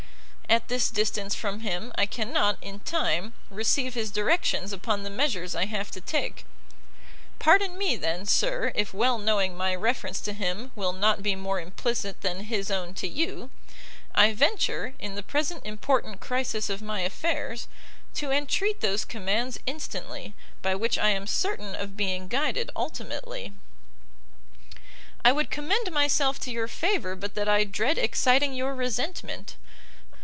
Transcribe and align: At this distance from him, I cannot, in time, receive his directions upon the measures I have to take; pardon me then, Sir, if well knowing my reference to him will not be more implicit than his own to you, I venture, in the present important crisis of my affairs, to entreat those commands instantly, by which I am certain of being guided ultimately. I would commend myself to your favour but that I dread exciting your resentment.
At 0.51 0.67
this 0.67 0.89
distance 0.91 1.33
from 1.33 1.61
him, 1.61 1.93
I 1.95 2.05
cannot, 2.05 2.57
in 2.61 2.81
time, 2.81 3.31
receive 3.49 3.93
his 3.93 4.11
directions 4.11 4.73
upon 4.73 5.03
the 5.03 5.09
measures 5.09 5.55
I 5.55 5.63
have 5.63 5.91
to 5.91 6.01
take; 6.01 6.43
pardon 7.39 7.77
me 7.77 7.95
then, 7.95 8.25
Sir, 8.25 8.73
if 8.75 8.93
well 8.93 9.17
knowing 9.17 9.55
my 9.55 9.73
reference 9.73 10.19
to 10.23 10.33
him 10.33 10.73
will 10.75 10.91
not 10.91 11.23
be 11.23 11.35
more 11.37 11.61
implicit 11.61 12.19
than 12.19 12.41
his 12.41 12.69
own 12.69 12.93
to 12.95 13.07
you, 13.07 13.49
I 14.13 14.33
venture, 14.33 14.93
in 14.99 15.15
the 15.15 15.23
present 15.23 15.65
important 15.65 16.19
crisis 16.19 16.69
of 16.69 16.81
my 16.81 16.99
affairs, 16.99 17.69
to 18.15 18.31
entreat 18.31 18.81
those 18.81 19.05
commands 19.05 19.57
instantly, 19.65 20.33
by 20.61 20.75
which 20.75 20.97
I 20.97 21.11
am 21.11 21.27
certain 21.27 21.75
of 21.75 21.95
being 21.95 22.27
guided 22.27 22.71
ultimately. 22.75 23.53
I 25.23 25.31
would 25.31 25.49
commend 25.49 25.93
myself 25.93 26.39
to 26.41 26.51
your 26.51 26.67
favour 26.67 27.15
but 27.15 27.35
that 27.35 27.47
I 27.47 27.63
dread 27.63 27.97
exciting 27.97 28.53
your 28.53 28.75
resentment. 28.75 29.55